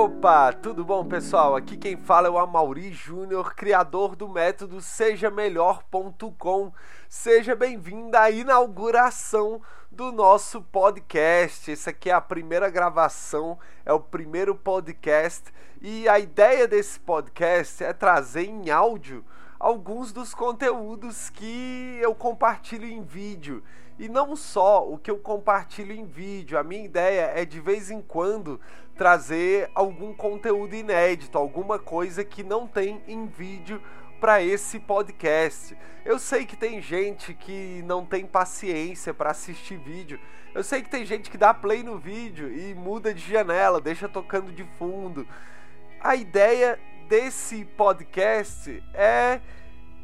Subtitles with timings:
[0.00, 1.56] Opa, tudo bom pessoal?
[1.56, 6.72] Aqui quem fala é o Amauri Júnior, criador do método sejamelhor.com.
[7.08, 11.72] Seja bem-vindo à inauguração do nosso podcast.
[11.72, 17.82] Essa aqui é a primeira gravação, é o primeiro podcast e a ideia desse podcast
[17.82, 19.24] é trazer em áudio
[19.58, 23.64] alguns dos conteúdos que eu compartilho em vídeo.
[23.98, 27.90] E não só o que eu compartilho em vídeo, a minha ideia é de vez
[27.90, 28.60] em quando
[28.96, 33.82] trazer algum conteúdo inédito, alguma coisa que não tem em vídeo
[34.20, 35.76] para esse podcast.
[36.04, 40.20] Eu sei que tem gente que não tem paciência para assistir vídeo.
[40.54, 44.08] Eu sei que tem gente que dá play no vídeo e muda de janela, deixa
[44.08, 45.26] tocando de fundo.
[46.00, 49.40] A ideia desse podcast é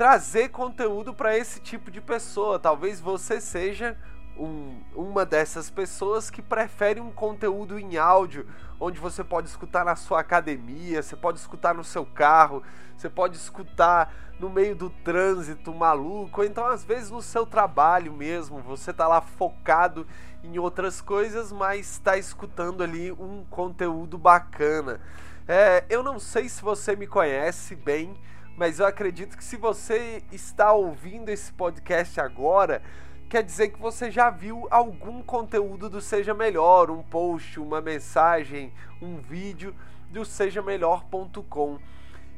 [0.00, 2.58] trazer conteúdo para esse tipo de pessoa.
[2.58, 3.98] Talvez você seja
[4.34, 8.46] um, uma dessas pessoas que prefere um conteúdo em áudio,
[8.80, 12.62] onde você pode escutar na sua academia, você pode escutar no seu carro,
[12.96, 18.10] você pode escutar no meio do trânsito maluco, ou então às vezes no seu trabalho
[18.10, 20.06] mesmo, você tá lá focado
[20.42, 24.98] em outras coisas, mas está escutando ali um conteúdo bacana.
[25.46, 28.16] É, eu não sei se você me conhece bem,
[28.60, 32.82] mas eu acredito que se você está ouvindo esse podcast agora,
[33.26, 38.70] quer dizer que você já viu algum conteúdo do Seja Melhor, um post, uma mensagem,
[39.00, 39.74] um vídeo
[40.10, 41.78] do sejamelhor.com.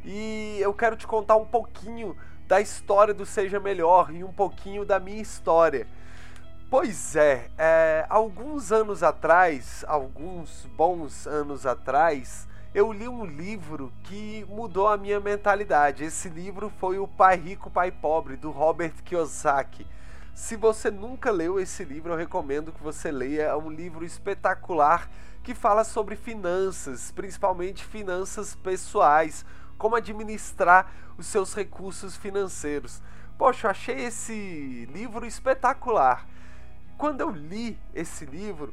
[0.05, 4.85] E eu quero te contar um pouquinho da história do Seja Melhor e um pouquinho
[4.85, 5.89] da minha história.
[6.71, 14.47] Pois é, é alguns anos atrás, alguns bons anos atrás, eu li um livro que
[14.49, 16.05] mudou a minha mentalidade.
[16.05, 19.87] Esse livro foi O Pai Rico, Pai Pobre, do Robert Kiyosaki.
[20.35, 23.43] Se você nunca leu esse livro, eu recomendo que você leia.
[23.43, 25.11] É um livro espetacular
[25.43, 29.45] que fala sobre finanças, principalmente finanças pessoais,
[29.77, 33.03] como administrar os seus recursos financeiros.
[33.37, 36.27] Poxa, eu achei esse livro espetacular.
[36.97, 38.73] Quando eu li esse livro,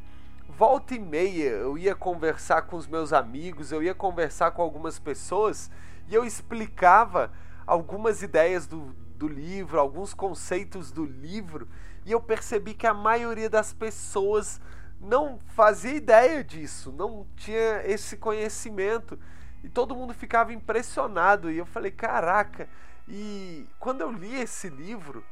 [0.59, 4.99] volta e meia eu ia conversar com os meus amigos, eu ia conversar com algumas
[4.99, 5.71] pessoas
[6.09, 7.31] e eu explicava
[7.65, 11.65] algumas ideias do, do livro, alguns conceitos do livro,
[12.05, 14.59] e eu percebi que a maioria das pessoas
[14.99, 19.17] não fazia ideia disso, não tinha esse conhecimento.
[19.63, 21.49] E todo mundo ficava impressionado.
[21.49, 22.67] E eu falei, caraca.
[23.07, 25.23] E quando eu li esse livro,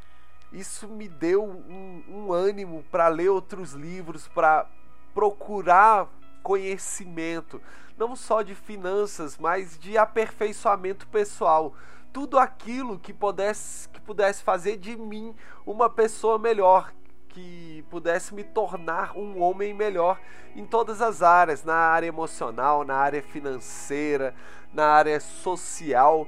[0.54, 4.70] isso me deu um, um ânimo para ler outros livros, para
[5.18, 6.08] procurar
[6.44, 7.60] conhecimento,
[7.98, 11.74] não só de finanças, mas de aperfeiçoamento pessoal.
[12.14, 15.34] Tudo aquilo que pudesse, que pudesse fazer de mim
[15.66, 16.94] uma pessoa melhor,
[17.30, 20.20] que pudesse me tornar um homem melhor
[20.56, 24.36] em todas as áreas, na área emocional, na área financeira,
[24.72, 26.28] na área social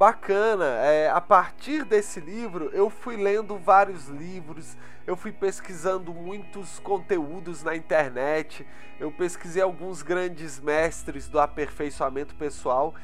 [0.00, 0.64] bacana.
[0.64, 4.74] É, a partir desse livro, eu fui lendo vários livros,
[5.06, 8.66] eu fui pesquisando muitos conteúdos na internet,
[8.98, 12.94] eu pesquisei alguns grandes mestres do aperfeiçoamento pessoal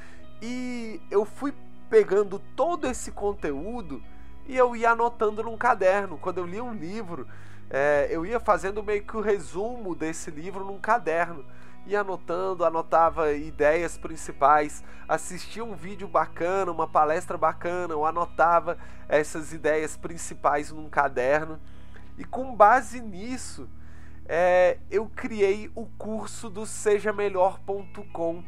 [0.40, 1.52] e eu fui
[1.90, 4.02] pegando todo esse conteúdo
[4.46, 6.16] e eu ia anotando num caderno.
[6.16, 7.28] Quando eu li um livro,
[7.68, 11.44] é, eu ia fazendo meio que o resumo desse livro num caderno
[11.86, 18.76] ia anotando, anotava ideias principais, assistia um vídeo bacana, uma palestra bacana, eu anotava
[19.08, 21.60] essas ideias principais num caderno.
[22.18, 23.68] E com base nisso,
[24.26, 28.42] é, eu criei o curso do sejamelhor.com.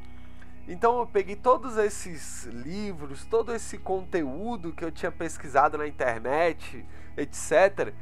[0.66, 6.84] Então eu peguei todos esses livros, todo esse conteúdo que eu tinha pesquisado na internet,
[7.16, 7.94] etc.,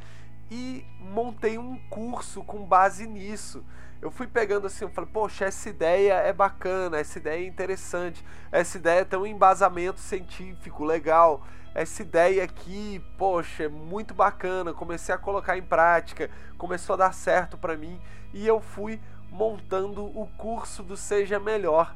[0.48, 3.64] e montei um curso com base nisso
[4.00, 8.24] eu fui pegando assim, eu falei, poxa, essa ideia é bacana, essa ideia é interessante,
[8.52, 11.42] essa ideia tem um embasamento científico legal,
[11.74, 17.12] essa ideia aqui, poxa, é muito bacana, comecei a colocar em prática, começou a dar
[17.12, 18.00] certo para mim
[18.32, 19.00] e eu fui
[19.30, 21.94] montando o curso do Seja Melhor.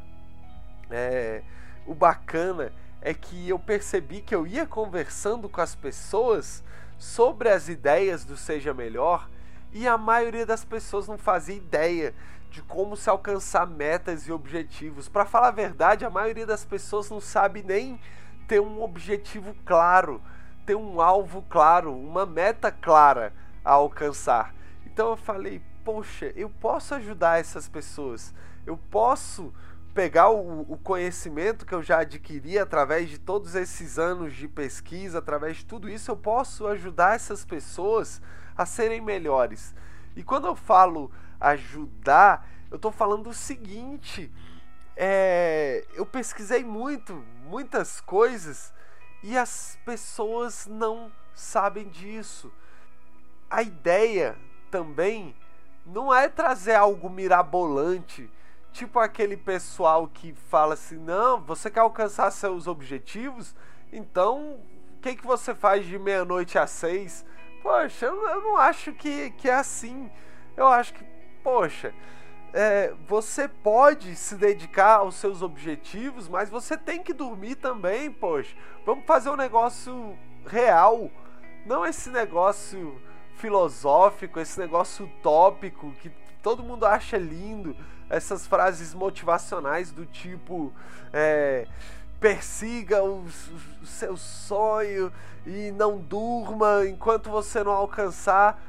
[0.91, 1.43] É,
[1.87, 6.63] o bacana é que eu percebi que eu ia conversando com as pessoas
[6.99, 9.29] sobre as ideias do Seja Melhor
[9.73, 12.15] e a maioria das pessoas não fazia ideia
[12.51, 15.09] de como se alcançar metas e objetivos.
[15.09, 18.01] Para falar a verdade, a maioria das pessoas não sabe nem
[18.49, 20.21] ter um objetivo claro,
[20.67, 23.33] ter um alvo claro, uma meta clara
[23.65, 24.53] a alcançar.
[24.85, 28.35] Então eu falei, poxa, eu posso ajudar essas pessoas.
[28.67, 29.53] Eu posso
[29.95, 35.19] pegar o, o, conhecimento que eu já adquiri através de todos esses anos de pesquisa,
[35.19, 38.23] através de tudo isso, eu posso ajudar essas pessoas
[38.61, 39.75] a serem melhores.
[40.15, 41.11] E quando eu falo
[41.41, 44.31] ajudar, eu estou falando o seguinte:
[44.95, 48.71] é, eu pesquisei muito, muitas coisas
[49.23, 52.53] e as pessoas não sabem disso.
[53.49, 54.37] A ideia
[54.71, 55.35] também
[55.87, 58.31] não é trazer algo mirabolante,
[58.73, 63.57] tipo aquele pessoal que fala assim: não, você quer alcançar seus objetivos?
[63.91, 64.61] Então,
[64.97, 67.25] o que, que você faz de meia-noite às seis?
[67.63, 70.11] Poxa, eu, eu não acho que, que é assim.
[70.57, 71.05] Eu acho que,
[71.43, 71.95] poxa,
[72.53, 78.55] é, você pode se dedicar aos seus objetivos, mas você tem que dormir também, poxa.
[78.85, 81.11] Vamos fazer um negócio real,
[81.67, 83.01] não esse negócio
[83.37, 86.11] filosófico, esse negócio utópico que
[86.43, 87.77] todo mundo acha lindo,
[88.09, 90.73] essas frases motivacionais do tipo
[91.13, 91.67] é,
[92.21, 93.25] persiga o,
[93.83, 95.11] o seu sonho
[95.47, 98.63] e não durma enquanto você não alcançar.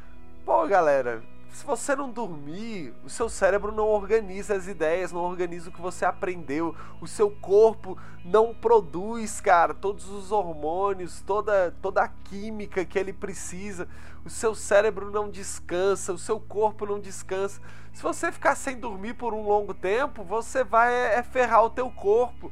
[0.45, 1.21] Pô, galera,
[1.51, 5.81] se você não dormir, o seu cérebro não organiza as ideias, não organiza o que
[5.81, 12.85] você aprendeu, o seu corpo não produz, cara, todos os hormônios, toda, toda a química
[12.85, 13.87] que ele precisa,
[14.23, 17.59] o seu cérebro não descansa, o seu corpo não descansa.
[17.93, 21.69] Se você ficar sem dormir por um longo tempo, você vai é, é ferrar o
[21.69, 22.49] teu corpo.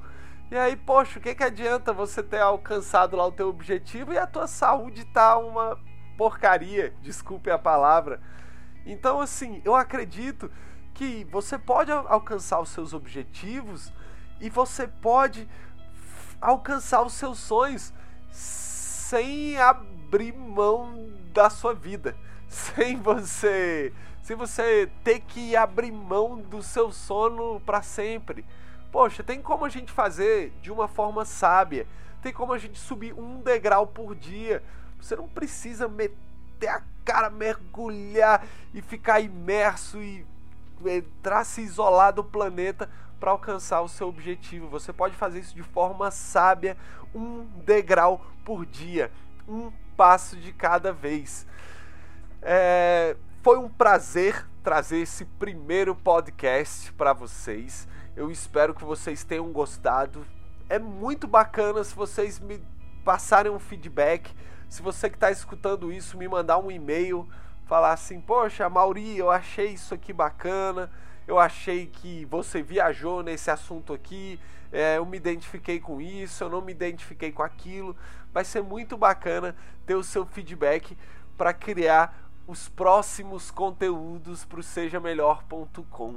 [0.52, 4.18] E aí, poxa, o que, que adianta você ter alcançado lá o teu objetivo e
[4.18, 5.78] a tua saúde tá uma
[6.18, 8.20] porcaria, desculpe a palavra.
[8.84, 10.52] Então, assim, eu acredito
[10.96, 13.94] que você pode alcançar os seus objetivos
[14.42, 15.48] e você pode
[16.42, 17.94] alcançar os seus sonhos
[18.32, 22.18] sem abrir mão da sua vida,
[22.50, 23.94] sem você,
[24.24, 28.44] sem você ter que abrir mão do seu sono para sempre.
[28.92, 31.88] Poxa, tem como a gente fazer de uma forma sábia.
[32.22, 34.64] Tem como a gente subir um degrau por dia.
[35.00, 40.26] Você não precisa meter a cara, mergulhar e ficar imerso e
[40.86, 42.90] entrar se isolar do planeta
[43.20, 44.68] para alcançar o seu objetivo.
[44.70, 46.78] Você pode fazer isso de forma sábia,
[47.14, 49.12] um degrau por dia,
[49.48, 51.46] um passo de cada vez.
[52.42, 57.88] É, foi um prazer trazer esse primeiro podcast para vocês.
[58.16, 60.26] Eu espero que vocês tenham gostado.
[60.68, 62.62] É muito bacana se vocês me
[63.04, 64.34] passarem um feedback
[64.70, 67.28] se você que está escutando isso me mandar um e-mail,
[67.66, 70.92] falar assim: Poxa, Mauri, eu achei isso aqui bacana,
[71.28, 74.40] eu achei que você viajou nesse assunto aqui,
[74.72, 77.96] é, eu me identifiquei com isso, eu não me identifiquei com aquilo.
[78.32, 79.56] Vai ser muito bacana
[79.88, 80.96] ter o seu feedback
[81.36, 86.16] para criar os próximos conteúdos para o sejamelhor.com.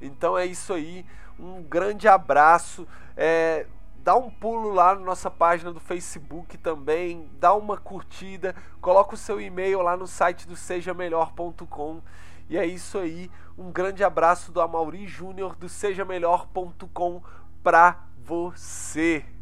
[0.00, 1.04] Então é isso aí,
[1.38, 2.88] um grande abraço.
[3.14, 3.66] É,
[3.98, 9.18] dá um pulo lá na nossa página do Facebook também, dá uma curtida, coloca o
[9.18, 12.00] seu e-mail lá no site do sejamelhor.com.
[12.48, 17.22] E é isso aí, um grande abraço do Amauri Júnior do sejamelhor.com
[17.62, 19.33] para você.